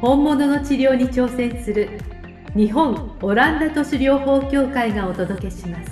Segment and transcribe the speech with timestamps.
[0.00, 1.90] 本物の治療に挑戦する
[2.54, 5.90] 日本オランダ都市療法協会がお届けします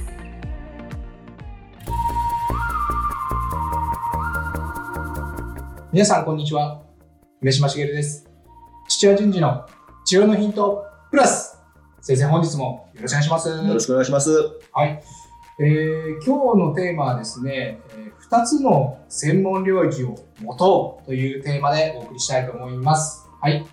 [5.93, 6.83] 皆さんこんにちは
[7.43, 8.29] 梅島茂です
[8.89, 9.67] 土屋順次の
[10.05, 11.59] 治療のヒントプラス
[12.01, 14.31] 先生本日もよろしくお願いしますよろしくお願いします。
[14.73, 15.03] はい、
[15.59, 23.29] えー、今日のテーマはですね、えー、2つの専門領域を持とうというテーマでお送りしたいと思います。
[23.41, 23.67] はい。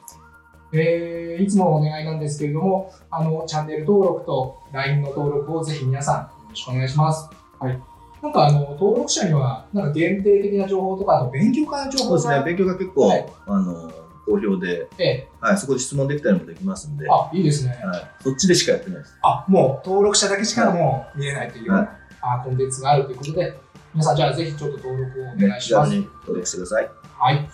[0.74, 7.30] えー、いつもお願いなんですけれども、あの、チャンネル登録と LINE の登録をぜひ皆さんよろしくお願いします。
[7.60, 7.80] はい。
[8.22, 13.92] なんかあの、登録者には、なんか限定的な情報とか、あと勉強会の情報そうですね、勉強が結構、はいあの
[14.26, 17.72] 好評で、ええ、はい、そこで質問できたりもできますんで、はあ、いいですね。
[17.74, 19.18] い、そっちでしかやってないです。
[19.22, 21.90] あ、もう登録者だけしかもう見れないというはい
[22.22, 23.54] あコンテンツがあるということで、
[23.94, 25.94] 皆さんじゃあぜひちょっと登録をお願いします。
[25.94, 26.90] 登録してください。
[27.20, 27.50] はい。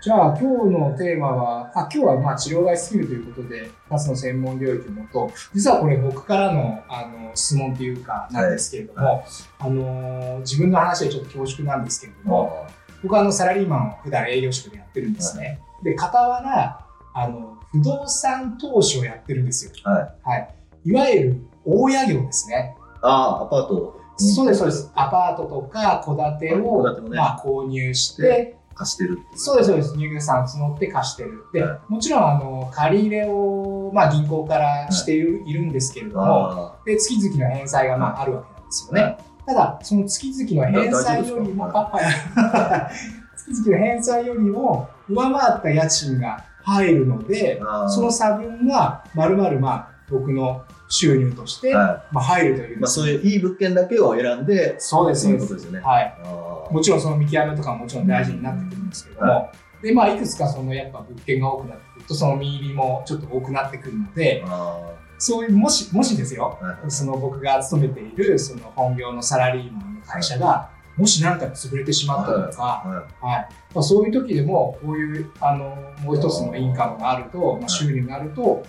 [0.00, 9.24] じゃあ今日のテーマは、あ今日はまあ治療外スキルということで、2つの専門領域のもと、実はこれ僕からのあの質問というかなんですけれども、は
[9.58, 12.66] あのー自分の話でちょっと恐縮なんですけれども、
[13.02, 15.60] 僕はあのサラリーマンを普段営業職でやってるんですね。
[15.82, 19.72] で、傍ら、あの、不動産投資をやってるんですよ。
[19.84, 20.28] はい。
[20.28, 20.54] はい。
[20.86, 22.74] いわゆる大家業ですね。
[23.02, 24.90] ああ、アパート、そうです、そうです。
[24.94, 29.20] アパートとか戸建てを、ねまあ、購入して、で貸してる。
[29.34, 29.96] そうです、そうです。
[29.96, 31.44] 入居さん募って貸してる。
[31.52, 39.18] で、はもちろん、あの、借り入れを、まあ、銀行からしている,、い、るんですけれども、あで、月々の返済が、まあ、あるわけなんですよね。
[39.46, 41.66] ただ、その月々の返済よりも、
[43.36, 52.76] 月々の返済よりも上回った家賃が入るので、その差分が、まるまる、まあ、僕の収入として、はまあ、入るという。
[52.76, 52.80] い。
[52.80, 55.80] まあ、そういういい物件だけを選んで、そうです、ね。
[55.80, 56.72] はい。
[56.72, 64.90] もちろんその見極めとかももちろん大事になってくるんですけども、はで、まあ、いくつかそのやっぱ物件が多くなってくると、その見入りもちょっと多くなってくるので、あ
[65.20, 73.24] そういう、もし、もしですよ、その僕が勤めているその本業のサラリーマンの会社が、もしなんか潰れてしまったとか、はい。
[73.24, 73.48] はい。
[73.74, 78.62] まあ、そういう時でも、こういう、あの、もう一つのインカムがあると、まあ、収入があると、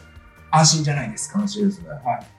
[0.51, 1.39] 安心じゃないですか。
[1.39, 1.87] 安心ですね。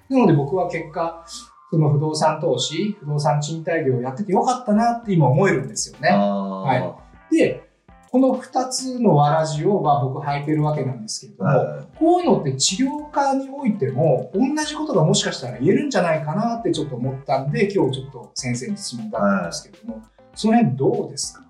[0.08, 1.24] なので僕は結果、
[1.70, 6.10] その不動産投資、不動産賃貸業をやっててよかったなって今思えるんですよね。
[6.10, 6.78] あはい。
[6.78, 6.94] あ
[7.30, 7.68] で、
[8.10, 20.02] この2つのわらじをまあ僕履いてるわけなんですけれども、はこういうのって治療科においても同じことがもしかしたら言えるんじゃないかなってちょっと思ったんで、今日ちょっと先生に質問だったんですけれども、
[20.34, 21.42] その辺どうですか？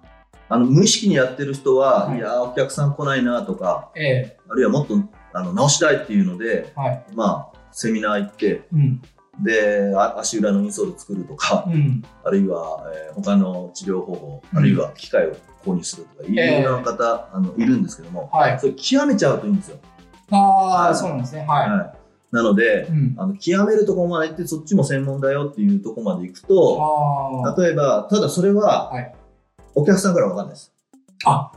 [0.51, 2.19] あの無意識にやってる人は、はい。
[2.19, 4.37] い、やーお客さん来ないなとかえ。
[4.49, 4.95] あるいはもっと
[5.35, 7.05] あの直したいっていうのでえはい。
[7.15, 9.03] まあセミナー行ってうん。
[9.43, 12.03] であ足裏のインソール作るとかうん。
[12.25, 18.59] あるいは、えー他の治療方法うんあるいは機械を購入するとかいええろんな方、あのいるんですけどもはい。
[18.61, 19.79] それ極めちゃうといいんですよ。
[20.31, 21.45] ああ、はいそうなんですね。
[21.47, 22.93] ははい、なのでい。
[22.93, 23.15] うん。
[23.19, 27.61] あの極めるところまで行ってそっちも専門だよっていうところまで行くとああ。
[27.61, 29.15] 例えばただそれは、はい
[29.75, 30.71] お客さんから分かんないです。
[31.25, 31.51] あ、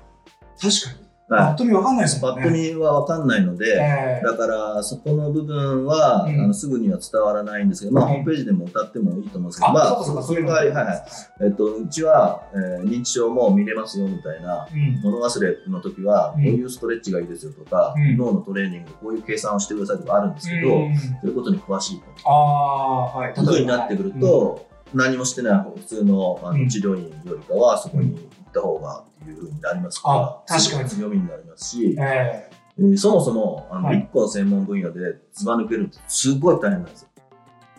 [0.61, 1.04] 確かに。
[1.27, 1.53] パはい。
[1.53, 2.41] ッと見わかんないですもんね。
[2.43, 4.25] パッと見は分かんないので、ええ。
[4.25, 6.39] だからそこの部分は、うん。
[6.41, 11.03] あのすぐには伝わらないんですけど、まあ、うんホームページでも歌ってもいいと思うんですけど、あ、まあ、そうかそうか、そういうのはいはいはい。
[11.41, 15.01] えっと、うちは、えー認知症も見れますよみたいなうん。
[15.01, 18.17] 物忘れの時はこういうストレッチがいいですよとか、うん。
[18.17, 20.95] 脳のトレーニングこういう計算をしてくださいとかあるんですけど、うん。
[20.97, 23.33] そういうことに詳しいああ、はい。
[23.33, 26.63] ということになってくると、何もしてない普通のあうん。
[26.65, 32.55] の治療院よりかはそこに行った方がいうふうになりますから、あ確かに強みになりますしうん、えええー
[32.97, 37.09] そもそもあの、はい1個の専門分野でずば抜けるってすごい大変なんですよ。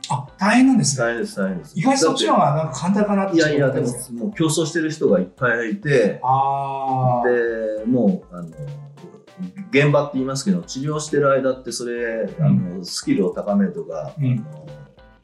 [0.09, 1.05] あ、大変なんですね。
[1.05, 1.79] 大変です、大変です。
[1.79, 7.29] 意外とそっちの方がなんか簡単かなっていやいや、でももう競争してる人がいっぱいいて、ああ。
[7.29, 8.49] で、もう、あの、
[9.71, 14.67] 現場って言いますけど、治療してる間ってそれ、あのスキルを高めるとか、うんあの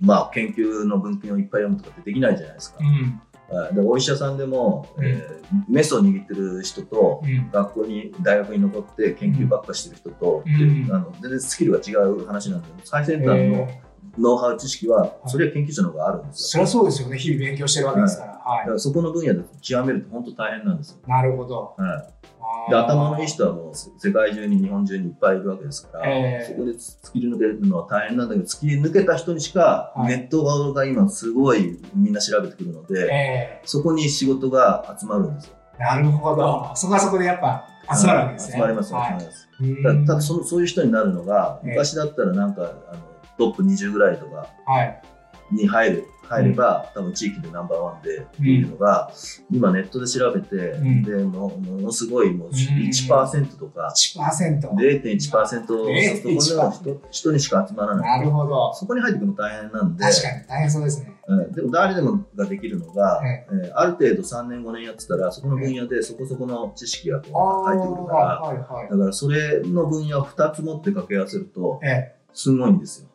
[0.00, 2.78] まあ、研究の文献をいっぱい読むとかってできないじゃないですか。
[2.80, 3.20] うん。
[3.54, 7.50] はいでお医者さんでも、うんえーメスを握ってる人と、うん。
[7.50, 16.64] 学校に大学に残って研究ばっかしてる人と、うんであの全然スキルが違う話なんで最先端のええノウハウ知識は、いそれは研究者の方があるんですそよ。
[16.64, 17.18] りゃそうですよね。
[17.18, 18.32] 日々勉強してるわけですから。
[18.32, 20.98] はだからそこの分野で極めると本当大変なんですよ。
[21.06, 21.10] い。
[21.10, 21.74] なるほど。
[21.78, 22.21] はい、
[22.68, 35.54] で頭のいい人はもう世界中に日本中にいっぱいいるわけですから、ええそこで突き抜けるのは大変なんだけど突き抜けた人にしかはいネットが今すごいみんな調べてくるので、えそこに仕事が集まるんですよ。
[35.78, 36.70] えなるほど。
[36.74, 38.54] そこはそこでやっぱ集まるわけですね。
[38.54, 43.00] 集まりますよ、はい集まりますただそのそういう人になるのが、ええ昔だったらなんかあの
[43.38, 45.02] トップ20ぐらいとかはい。
[45.50, 49.10] に入る入れば、多分地域でナンバーワンでっていうのが、
[49.50, 54.60] 今ネットで調べて、んでもうものすごいもううん1%とか、1%。
[54.60, 55.74] 0.1%そ
[56.22, 58.72] この人人にしか集まらないなるほど。
[58.74, 61.14] そこに入っていくの大変なんで確かに大変そうですね。
[61.28, 67.28] うんでも誰でもができるのが、ええーある程度3年5年やってたらそこの分野でそこそこの知識がこ
[67.64, 68.90] う入ってくるからはいはい。
[68.90, 72.16] だからそれの分野を2つ持って掛け合わせるとええ。
[72.32, 73.08] すごいんですよ。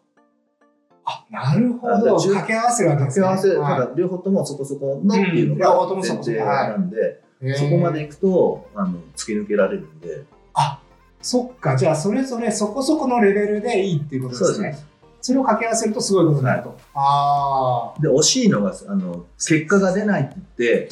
[1.10, 2.18] あ、なるほど。
[2.18, 3.26] 掛け合わせるわけですね。
[3.26, 10.82] 掛け合わせ、はいただ両方ともそこそこのっていうのが前提なんで、ええそこまでいくとあの突き抜けられるんで、あ、
[11.22, 11.78] そっか。
[11.78, 14.72] じゃあ、それぞれそこそこのレベルでいいっていうことでそうですすね。
[14.72, 14.78] ね。
[15.22, 16.78] それを掛け合わせるとすごいことになると。
[16.94, 18.02] ああ。
[18.02, 20.90] で惜しいのがあの結果が出ないって言って、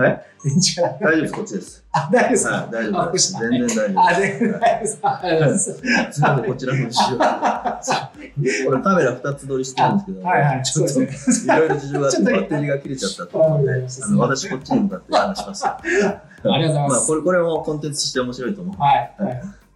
[0.00, 1.00] はい電池がない。
[1.00, 1.84] 大丈夫ですこっちです。
[1.92, 3.36] あ、大丈夫ですか、はい、大丈夫です。
[3.36, 4.20] あ全然大丈夫あ、です。
[4.20, 5.64] 全然大丈夫です。
[5.64, 5.74] す。
[5.74, 7.18] すみませんこちらの後ろ。
[8.70, 10.62] これカメラ2つ撮りしてるんですけど、はいはい。
[10.62, 11.02] ちょっと。
[11.02, 15.66] いろいろ事情があってバッテリーが切れちゃったと思うんで、ああの私こっちに向かって話します。
[15.68, 16.16] ありがと
[16.48, 18.80] うございますこれこれもコンテンツとして面白いと思う。
[18.80, 19.14] はい。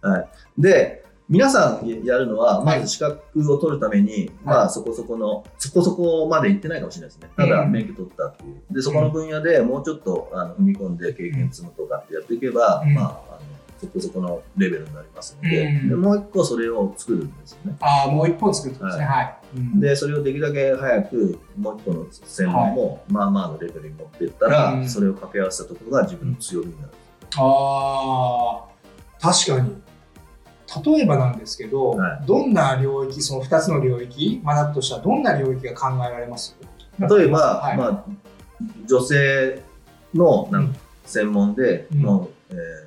[0.01, 0.27] はい。
[0.57, 7.29] で、皆さんやるのは、まず資格を取るために、まあそこそこの、そこそこまで行ってないかもしれないですね。
[7.35, 8.61] ただうん免許取ったっていう。
[8.73, 13.39] で、そこの分野でもうちょっとあの踏み込んで経験積むとかってやっていけば、うんまあ、あの
[13.79, 17.77] そこそこのレベルになりますので、うんでもう一個それを作るんですよね。
[17.79, 19.05] ああ、もう一本作るってことですね。
[19.05, 19.37] はい。
[19.57, 26.91] うんで、それをできるだけ早く、もう一個の専門も、まあまあのレベルに持っていったら、うんそれを掛け合わせたところが自分の強みになる。
[27.37, 29.85] ああ、確かに。
[30.83, 36.55] 例えばなんですけど、はいどんな領域、その2つの領域、学ぶとしたらどんな領域が考えられます？
[36.99, 38.05] 例えば、はいまあ、
[38.87, 39.61] 女性
[40.13, 40.75] のなんかうん
[41.05, 42.85] 専門での、えー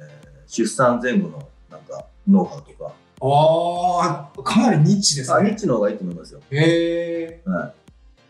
[0.50, 5.56] 出産前後のなんかノウハウとか、ああ、かなりニッチですあニッね。
[5.58, 6.40] チの方がいいと思いますよ。
[6.50, 7.48] へえ。
[7.48, 7.72] はい、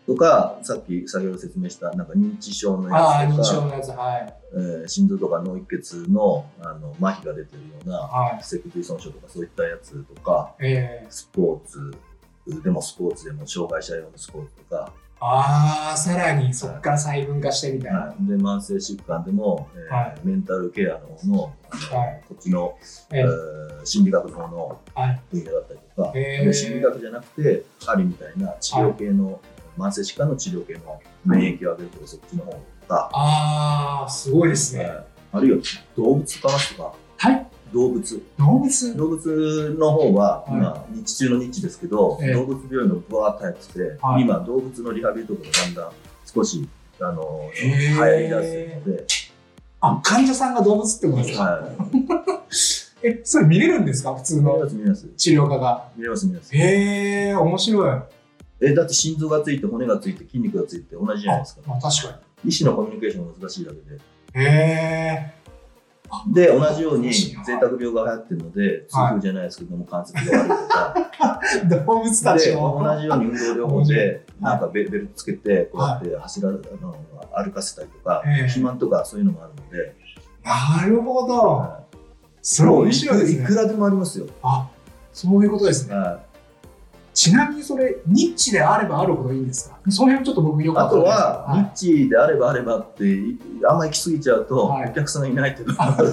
[0.09, 2.95] とか、さっき先ほど説明したなんか認知症のや
[3.29, 4.35] つとか、認知症のやつ、はい。
[4.55, 8.43] えー心臓とか脳一血のあの麻痺が出てるようなはい。
[8.43, 11.95] 脊髄損傷とかそういったやつとか、ええスポーツ
[12.63, 17.99] でもスポーツでも障害者用のスポーツとか、ああ、さらにそこから細分化してみたいな。
[18.01, 21.51] はい、で慢性疾患でも、えーはメンタルケアの方のは
[22.07, 22.79] いこっちの、
[23.13, 24.81] ええー心理学の方の。
[25.31, 29.41] 分野だったりとか、へーで心理学じゃなくて針みたいな治療系の、
[29.79, 32.59] 慢性疾患の治療系の免疫を上げるとかそっちの方と
[32.89, 34.85] か、ああ、すごいですね。
[34.85, 35.05] はい。
[35.33, 35.59] あるいは
[35.97, 37.47] 動物と話すとかはい。
[37.73, 38.23] 動物。
[38.39, 38.97] 動物？
[38.97, 40.53] 動物の方は、はい。
[40.53, 42.33] 今日中の日ですけど、ええ。
[42.35, 45.93] 動物病院がぶわーっと入って今動物のリハビリとかがだんだん
[46.25, 46.67] 少し
[47.01, 49.07] あのへ流ー行りだしてるので、
[49.81, 51.43] あ、患者さんが動物ってことですか？
[51.45, 51.69] は
[53.03, 54.15] い、 え、それ見れるんですか？
[54.15, 55.07] 普通のす見れます。
[55.17, 55.89] 治療科が。
[55.95, 56.57] 見れます見れます。
[56.57, 58.01] へえ、面白い。
[58.61, 64.01] えだって心臓がついて骨がついて筋肉がついて同じじゃないですかまあ確か医師のコミュニケーションが難しいだけでに。
[64.35, 65.39] へえ。
[66.33, 71.41] で同じように贅沢病が流行ってるので痛風じゃないですけども関節が悪いとか
[71.87, 72.83] 動物たちでも。
[72.83, 76.97] 同じように運動療法ではいなんかベベルトつけてこうやって走らあの
[77.45, 79.95] 歩かせたりとかええ肥満とかそういうのもあるので、
[80.45, 81.35] なるほど。
[81.35, 81.81] は
[82.41, 83.43] それ面白いですね。
[83.43, 84.27] いくらでもありますよ。
[84.43, 84.69] あ、
[85.13, 85.95] そういうことですね。
[85.95, 86.21] は
[87.19, 89.77] ちなみにそれ、ニッチであればあるほどいいんですか？
[89.91, 91.63] その辺ちょっと僕よい、くわあとかんない。
[91.65, 94.91] ニッチであればあればって、いあんまり行き過ぎちゃうと、はい。
[94.91, 95.75] お客さんがいないっていう。
[95.77, 96.11] なるほど。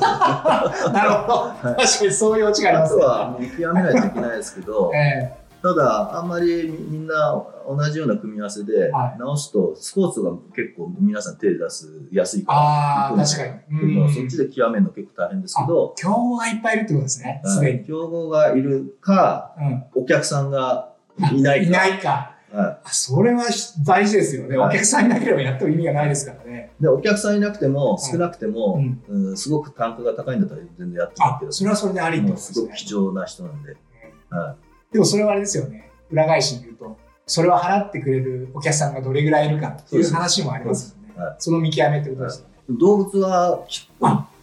[1.62, 3.02] 確かにそういうオチがありあますね。
[3.02, 9.20] とは、見極めないといけないですけど、 えただ、あんまりみみんな同じような組み合わせではい。
[9.20, 13.94] 直すと、スポーツが結構皆さん手出すやすいえから、確かよに。
[13.96, 17.74] でもそっちで極めるの結構大変ですけど、競合がいっぱいいるってことですね、すはい。
[17.74, 17.86] でに。
[17.86, 19.54] 競合がいるか、
[19.96, 20.04] うん。
[20.04, 20.90] お客さんが
[21.32, 21.68] いないか。
[21.68, 22.10] いないか。
[22.52, 23.44] はあそれは
[23.86, 24.58] 大事ですよね。
[24.58, 26.72] はいお客さんいなければやっても意味がないですからね。
[26.80, 28.76] い、でお客さんいなくても、い少なくても、
[29.10, 32.76] うんうんすごく単価が高いんだったら全然やってもいいあけど、それはそれでありとですごく。
[32.76, 33.76] 貴重な人なんで。
[34.30, 34.56] は
[34.92, 35.92] でもそれはあれですよね。
[36.10, 41.22] 裏返しに言うと、それを払ってくれるお客さんがどれぐらいいるかっていう話もありますよね。
[41.22, 42.76] はいその見極めってことですよね。
[42.76, 43.66] い、動物は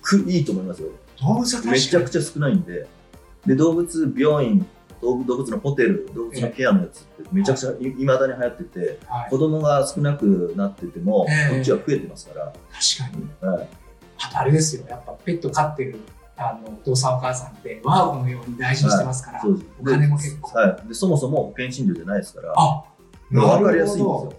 [0.02, 0.88] くいいと思いますよ。
[1.20, 1.62] 動物は。
[1.70, 2.86] めちゃくちゃ少ないんで。
[3.46, 4.66] で、動物病院、
[5.02, 12.46] 動物のホテル、動物のケアのやつってめちゃくちゃいいまだに流行ってて、はい子供が少なくなってても、ええこっちは増えてますから。
[12.46, 13.54] 確かに。
[13.54, 13.68] はい
[14.24, 15.98] あとあれですよ、やっぱペット飼ってる
[16.36, 20.58] あのお父さんお母さんって我が子のように大事にしてますから、そうですお金も結構。
[20.58, 22.84] はい、でそもそも保険診療じゃないですからあ、
[23.30, 24.32] 分かりやすいんですよ。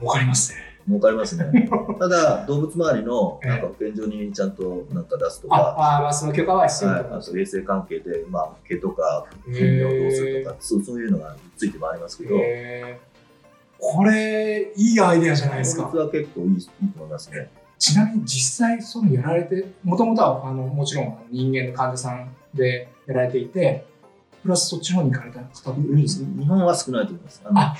[0.00, 0.58] わかりますね。
[0.86, 1.68] 儲かりますね。
[1.98, 12.36] ただ動物周りのなんか保健所にちゃんとなんか出すとか、あ、あまあその許可は必要はい、とあと衛生関係で、まあ、毛とか糞尿どうするとかそうそういうのがついてもありますけど。
[13.76, 15.82] これ、いいアイデアじゃないですか。
[15.82, 17.50] は結構いいいいと思いますね。
[17.78, 23.84] ちなみに実際そのやられて、もともとはあのもちろん人間の患者さんでやられていて、
[24.42, 26.26] プラスそっちの方に行かれた方もいるんですか？
[26.38, 27.42] 日本は少ないと思います。
[27.44, 27.74] あ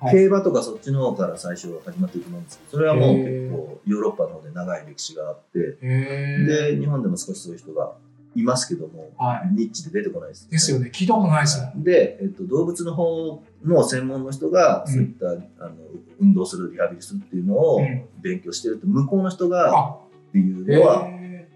[0.00, 0.12] はい。
[0.12, 5.58] 競馬とかそっちの方から最初始まってると思うんですけどそれはもう結構ヨーロッパの方で長い歴史があって。
[5.80, 7.92] で日本でも少しそういう人が
[8.34, 9.54] いますけども、はい。
[9.54, 10.90] ニッチで出てこないです、ですよね。
[10.92, 11.82] 聞いたことないですもん。
[11.82, 14.92] で、えっと、動物の方の専門の人がうん。
[14.92, 15.30] そういった、
[15.64, 15.74] あの
[16.20, 18.04] 運動するリハビリするっていうのをうん。
[18.20, 19.90] 勉強してると向こうの人があ、
[20.28, 21.46] っていうへのは、ー。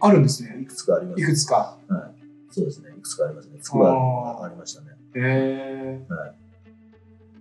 [0.00, 0.58] あるんですね。
[0.60, 1.78] いくつかありますいくつか。
[2.50, 2.90] そうですね。
[2.96, 3.58] いくつかありますね。
[3.60, 4.88] つくありましたね。
[5.14, 6.00] へ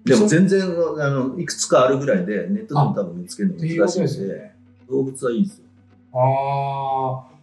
[0.08, 4.56] でも全然あのいくつかあるぐらいでネットでも多分見つけるの難しいんでね。
[4.90, 5.66] 動物はいいですよ
[6.14, 7.38] ああ。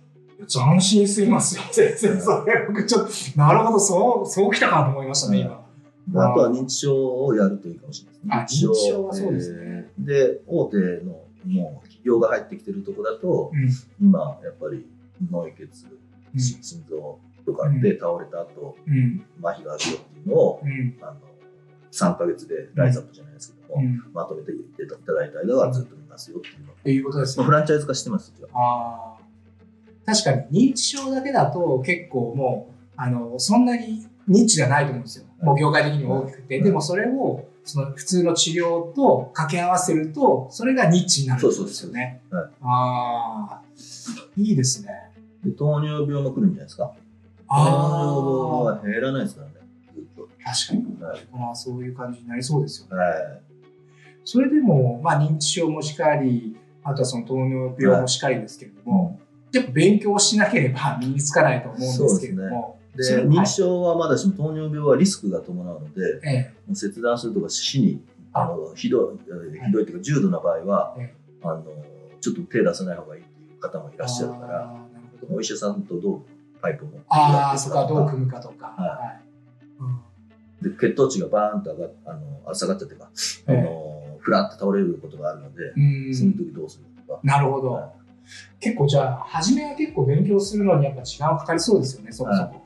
[0.46, 1.62] 斬新すぎますよ。
[1.70, 5.64] 先生、それ僕ちょっと、なるほど、そう、そうきたかと思いましたね、今。
[6.12, 13.70] あとは認知症をやるといいかもしれないですあ認知症はそうですねえーで大手のもう企業が入ってきてるとこだとうん。
[14.06, 14.86] 今やっぱり
[15.30, 15.88] 脳溢血、う
[16.36, 19.24] ん心臓とかで倒れた後、うん。
[19.40, 20.96] 麻痺があるよっていうのをうん。
[21.00, 21.14] あの
[21.94, 23.94] 3ヶ月でライズアップじゃないですけども、うん。
[23.94, 24.56] っまとめてい
[25.06, 27.52] ただいた間はずっと見ますよっていうのを、ていうことですまあ、ねフ。
[27.58, 29.24] ランチャイズ化してますああ。
[30.06, 35.24] 確かに認知症だけだと結構もう、あの、そんなにニッチじゃないと思うんですよ。
[35.40, 36.58] もう業界的にも大きくて。
[36.58, 42.20] うんでもそれを、その普通の治療と掛け合わせると、それがニッチになるってことですよね。
[42.30, 43.62] そうそうああ。
[44.36, 44.90] いいですね。
[45.44, 46.94] で糖尿病も来るんじゃないですか糖
[47.48, 48.80] あ尿あ。
[48.80, 49.54] 病は減らないですからね
[50.44, 51.02] 確かに。
[51.02, 51.26] はい。
[51.32, 53.02] まあそういう感じになりそうですよね。
[53.02, 53.40] はい。
[54.24, 59.18] それでも、まあ認知症もしかり、あとはその糖尿病もしかりですけれども、
[59.52, 68.00] やっぱ勉強しなければ 身につかないと思うんですけれども、で認知症はまだしも糖尿病はリスクが伴うのでええ、もう切断するとか死に
[68.32, 71.64] あのひどいえーひどいというか重度な場合は、えあの
[72.20, 74.66] ちょっと手出さない方がいいっていう方もいらっしゃるからる
[75.20, 75.34] ほど。
[75.36, 76.22] お医者さんとどう
[76.60, 78.74] パイプを持ってああ、そこはどうく組むかとか。
[78.78, 78.88] はい。
[78.88, 79.20] はい。
[79.80, 80.13] うん
[80.70, 82.14] で血糖値がバーンと上がっあ
[82.48, 83.08] の下がっちゃってか、あ
[83.52, 87.72] ええのふらっと倒れることがあるので、うんそういう時どうするとか、なるほど。
[87.72, 87.92] は
[88.58, 92.62] 結構じゃあ、初めは結構勉強するのにやっぱ時間かかりそうですよね、そこそこ。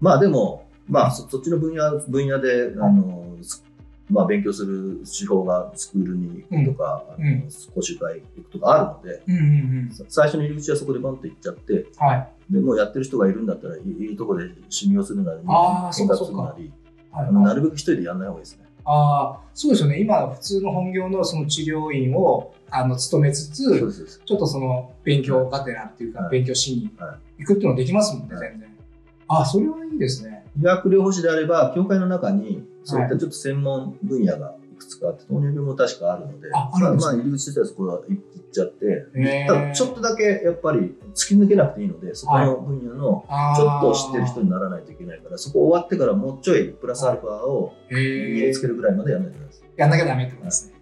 [0.00, 3.64] まあでも、まあ、そそっちの分野分野で、あのす
[4.10, 9.94] まあ、勉強する手法がスクールに行くとか、うんあの講習会行くとかあるので、うんうんうん。
[9.94, 12.28] さ最初の入り口はそこでバンと行っちゃって、はい。
[12.50, 16.72] でもうやってる人がいるんだったらいいいいとこで修行するなり、見学そっかそっかするなり、
[17.12, 18.64] はいなるべく一人でやらない方がいいですね。
[18.84, 20.00] ああ、そうですよね。
[20.00, 28.68] 今、普通の本業のその治療院をあの務めつつ、ちょっとその勉強がてらっていうか、はい勉強しには行くっていうのできますもんね、はい全然。
[29.28, 30.44] あ、それはいいですね。
[30.58, 39.06] 医学療法士であれば、教会の中にそういっはたちょっと専門分野がいくつかあって、糖尿病も確かあるので、ああるんですかまあ、入り口としてはそこは行っちゃって、
[39.46, 43.24] ただちょっとだけやっぱり突き抜けなくていいので、そこの分野の
[43.56, 49.38] ちょっと知ってる人にならないといけないから、そこ終わってからもうちょいプラスアルファをへ身につけるぐらいまでやらないと。
[49.76, 50.74] やんなきゃダメってことですね。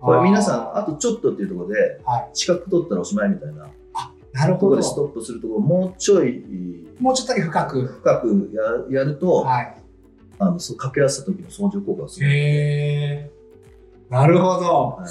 [0.00, 2.00] これ皆さん、ああとちょっとっていうところで。
[2.32, 3.68] 資格取ったらおしまいみたいな
[4.32, 4.82] なるほどところで。
[4.82, 6.44] ストップするところ、もうちょい
[7.00, 7.82] もうちょっとだけ深く。
[7.86, 8.50] 深く
[8.90, 9.76] ややると、はい。
[10.40, 12.28] あのそう掛け合わせた時の相乗効果がすごい。
[12.28, 13.30] へえ。
[14.10, 14.96] なるほど。
[14.98, 15.08] はい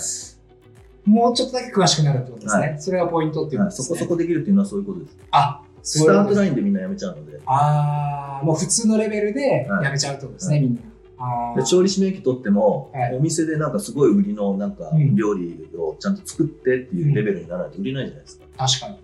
[1.07, 2.75] もうちょっとだけ詳しくなるってことですね。
[2.79, 3.95] それがポイントっていうことですね。
[3.95, 5.17] はいそこそこできるっていうのはそういうことです。
[5.31, 6.55] あ、スタートライン。
[6.55, 11.55] でみんなやめちゃうので、ああ、もう普通のレベルではいやめちゃうってことですね、はいみんな。
[11.55, 18.45] で調理師免許取っても、はいお店でなんかすごい売りのなんかうん料理をちゃんと作ってっていうレベルにならないと売れないじゃないですか。
[18.57, 18.93] 確かに。
[18.93, 19.01] はい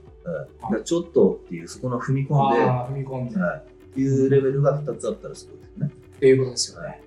[0.62, 3.40] だからちょっとっていうそこの踏み込んで、踏み込んで。
[3.40, 3.64] は
[3.96, 5.90] い、いうレベルが2つあったらすごいですね。
[6.16, 7.02] っていうことですよね。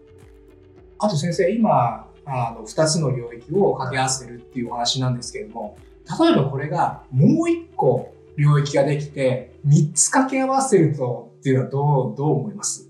[0.99, 5.79] あと先生、今、あの2つの領域を掛け合わせるっていうお話なんですけれども、
[6.21, 12.86] 例えばこれがもう1個領域ができて、3つ掛け合わせるとっていうのはどうどう思います？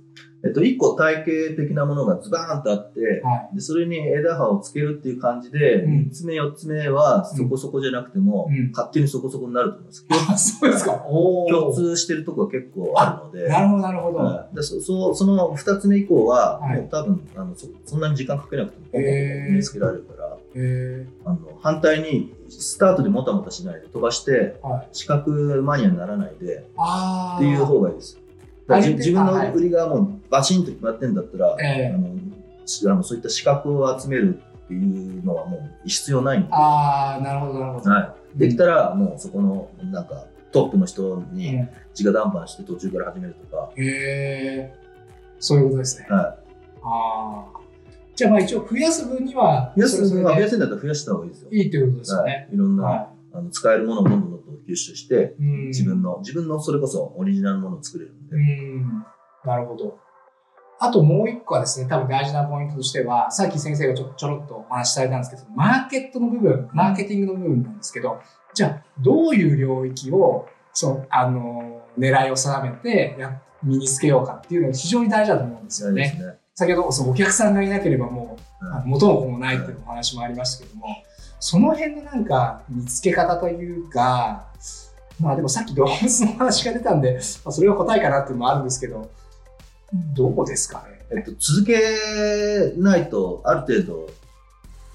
[0.47, 10.07] えっと、1個体系的なものがズバーンとあって、はでそれに枝葉をつけるっていう感じで、うん3つ目4つ目はそこそこじゃなくても、うん勝手にそこそこになると思います。
[10.11, 11.05] あ、そうですか。
[11.09, 13.49] お共通してるところが結構あるので。
[13.49, 14.19] なるほど、なるほど。
[14.19, 24.89] はいでそそその2つ目以降は、はいもう多分あのそそんなに時間かけなくてもへー身につけられるから、えあの反対にスタートでもたもたしないで飛ばしてー、はい。
[24.93, 26.59] 視覚マニアにならないで。
[26.59, 28.19] っていう方がいいです。
[28.69, 31.95] 自分の売りがもうバシンと決まってんだったら、ええ。
[31.95, 32.09] あの
[32.65, 37.91] しあのそういった資格を集めるっていうのはもう必要ないんで、ああ、なるほど、なるほど。
[37.91, 41.35] はい、できたらもうそこのなんかトップの人うん。
[41.35, 41.69] にへ
[41.99, 44.75] 直談判して途中から始めるとか、え。
[45.39, 46.07] そういうことですね。
[46.11, 46.37] は
[46.83, 47.61] ああ。
[48.17, 51.49] じゃあまあ一応増やす分には、い、増やす分は増やそせんだったら増やした方がいいですよ。
[51.53, 52.49] いいっていうことですよはね。
[52.51, 59.05] い、いろんな、はあの使えるものをどんどんどんどん吸収して、自分の自分のそれこそオリジナルのものを作れるんで、うん。
[59.45, 59.99] なるほど。
[60.79, 68.21] あともう一個はですね、多分大事なポイントとしては、さっき先生がちょちょろっとお話しされたんですけど、マーケットの部分、マーケティングの部分なんですけど、
[68.55, 76.03] じゃあ、どういう領域を、そう、あの、狙いを定めてや身につけようかっていうのが非常に大事だと思うんですよね。
[76.03, 76.39] ね。
[76.55, 80.87] 先ほど、そうお客さんがいなければもう、うん元も子もないっていうお話もありましたけども、
[81.39, 84.47] その辺のなんか見つけ方というか、
[85.21, 89.11] まあでもさっき動物の話が出たんで、まあ、それが答えかなっていうのもあるんですけど、
[90.15, 91.05] どうですかね？
[91.17, 91.79] えっと、続け
[92.77, 94.09] ないと、ある程度、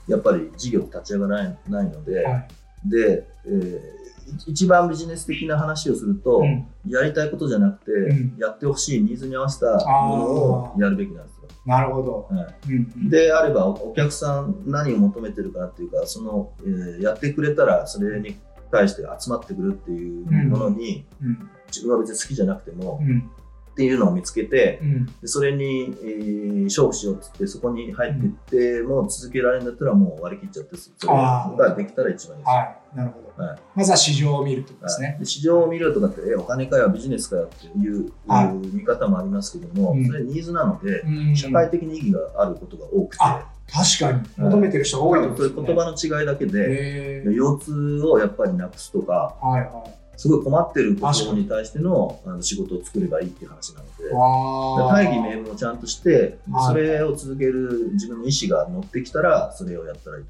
[0.08, 2.48] やっぱり事業立ち上がらないないので、はい
[2.86, 4.00] で、えーい
[4.48, 6.68] 一番ビジネス的な話をすると、うん。
[6.88, 8.38] やりたいことじゃなくて、うん。
[8.40, 11.42] やってほしいニーズに合わせたものをやるべきなんですよ。
[11.66, 12.28] なるほど。
[12.36, 13.10] はいうんうん。
[13.10, 18.36] であればおお客さん何を求めてるかっていうかその、えーやってくれたらそれに
[18.72, 21.50] 対して集まってくるっていうものに、うん。
[21.68, 23.30] 自分は別に好きじゃなくても、うん
[23.72, 32.54] っていうのを見つけてうんでそれに、えー勝負しようっつってそこに入っていって、もう続けられるんだったらもう割り切っちゃってそれができたら一番いいです。
[32.54, 32.98] はい。
[32.98, 33.44] なるほど。
[33.44, 35.08] はいまずは市場を見るとですね。
[35.08, 44.22] はいで市場を見るとかって、え、お金かよ、ビジネスかよっていう、はい見方もありますけども、うんそれニーズなので、うん社会的に意義があることが多くて、あ確かに。
[44.38, 50.00] 求めてる人が多いとそういう言葉の違いだけで、腰痛をやっぱりなくすとか、はいはい。
[50.22, 51.48] すごい困ってるところに。
[51.48, 56.68] 対してのあの仕事を作ればいいっていう話なので、あ大義名分をちゃんとして、はい。
[56.68, 60.29] それを続ける自分の意思が乗ってきたら、それをやったらいいと。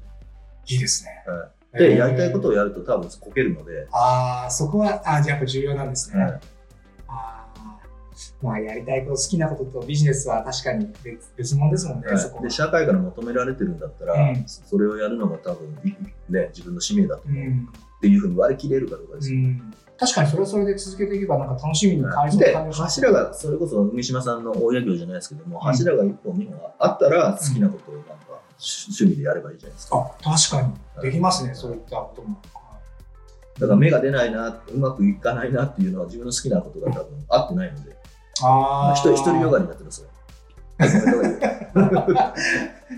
[0.72, 1.10] いいですね。
[1.26, 1.78] はい。
[1.78, 1.98] で、へー。
[1.98, 6.24] やりたいことをやると多分こけるので、ああ、そこは、あやっぱ重要なんですね。
[6.24, 6.40] はい。
[7.08, 8.46] あー。
[8.46, 12.18] まあ、やりたいこと、好きなこととビジネスは確かに別別物ですもんね、はい。
[12.18, 12.42] そこは。
[12.44, 14.44] で社会から求められてるんだったら、うん。
[14.46, 15.94] それをやるのが多分、い
[16.32, 17.68] ね、自分の使命だと思う、っうん。
[18.00, 19.38] ていうふうに割り切れるかどうかですよ。
[19.38, 28.14] うん確かにそれはそれで続けていけば、なんか楽しみに変わりそう感じが柱がそれこそ海島さんの大家業じゃないですけども、柱が1本2本あったら好きなことをなんか
[28.58, 29.98] 趣味でやればいいじゃないですか。
[29.98, 31.02] あ確かに。
[31.02, 32.36] できますね、そういったことも。
[33.58, 37.96] だから目が出ないな、うまくいかないなっていうのは自分の好きなことが多分合ってないので、
[38.42, 38.94] ああ。
[38.94, 40.08] 一人一人ヨガになってますよ。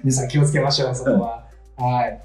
[0.03, 1.45] 皆さん気をつけましょう、そこは。
[1.77, 2.23] はい。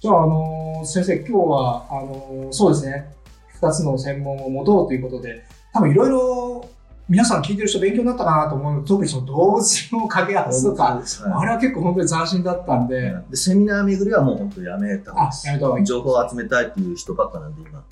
[0.00, 3.14] じゃあ、あのー先生、今日は、あのーそうですね、
[3.62, 6.68] 2つの専門を持とうということで、多分いろいろ
[7.08, 12.88] 皆さん聞いてる人勉強になったかなと思う特にその動物の掛け合わせとか、はあれは結構本当に斬新だったんい。
[12.88, 15.84] で、でセミナー巡りはもう本当やめたやめた方がいい。
[15.84, 17.82] 情報を集めたいっていう人ばっかなんで今。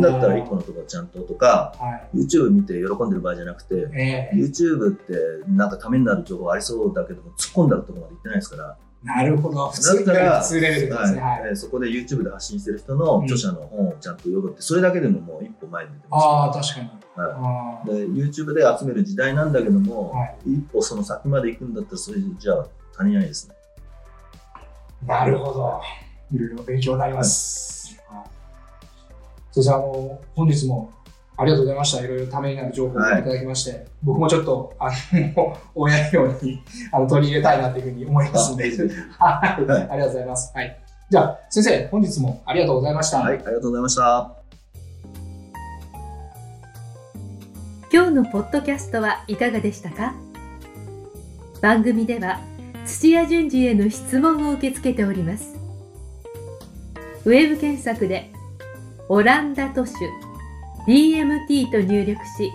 [0.00, 2.18] だったら1個のところちゃんととか、はい。
[2.18, 4.36] YouTube 見て喜んでる場合じゃなくて、ええ。
[4.36, 5.14] YouTube って
[5.46, 9.68] なんかためになる情報ありそうだけども、突っ込んだところまで行ってないですから、なるほど。
[9.70, 11.20] 普だ通ったら、普通レベルですね。
[11.20, 11.56] はい。
[11.56, 16.24] そこで YouTube で発信してる人の著者の本をちゃんと読むって、それだけでももう一歩前に出てます。
[16.24, 16.90] ああ、確かに。
[17.16, 23.54] はあで YouTube で集める時代なんだけども、はい一歩その先まで行くんだったら、それじゃあ足りないですね。
[25.04, 25.80] ーなるほど。
[26.32, 27.96] いろいろ勉強になります。
[28.08, 28.28] はい
[29.50, 30.92] そしてあの、本日も
[31.40, 32.04] ありがとうございました。
[32.04, 34.90] いろいろためになる情報をいただきまして、僕もちょっと、あ
[35.36, 38.64] の、 親のように あの取り入れたいなというふうに思いますので、
[39.18, 40.52] はいありがとうございます。
[40.54, 40.78] はい。
[41.10, 43.18] じゃあ、先生、本日もありがとうございました。
[43.20, 44.32] はい、ありがとうございました。
[47.90, 50.14] 今日のポッドキャストはいかがでしたか？
[51.62, 52.40] 番組では
[52.84, 55.56] 土屋順次への質問を受け付けております
[57.24, 58.30] ウェブ検索で
[59.08, 59.94] 「オランダ都市
[60.88, 62.50] DMT」と入力し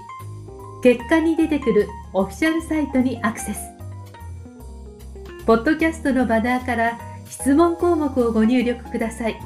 [0.84, 3.60] 結果に出てくるオフィシャルサイトにアクセス
[5.46, 9.40] ポッドキャストのバナーから質問項目をご入力ください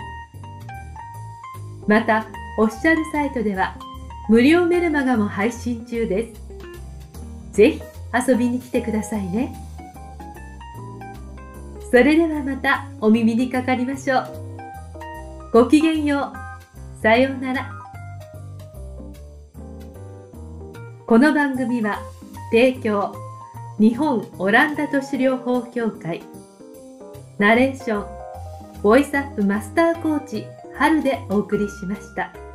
[1.85, 3.77] またオフィシャルサイトでは
[4.29, 6.41] 無料メルマガも配信中です。
[7.53, 7.81] ぜひ
[8.27, 9.55] 遊びに来てくださいね。
[11.89, 14.27] それではまたお耳にかかりましょう。
[15.53, 17.01] ごきげんよう。
[17.01, 17.76] さようなら。
[21.07, 22.01] この番組は
[22.51, 23.15] 提供
[23.79, 26.21] 日本オランダ都市療法協会
[27.37, 32.46] ナレーションボイスアップマスターコーチ春でお送りしました。